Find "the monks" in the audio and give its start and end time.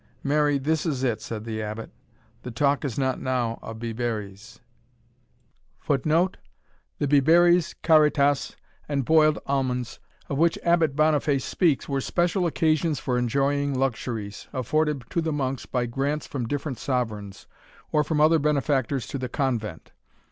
15.21-15.67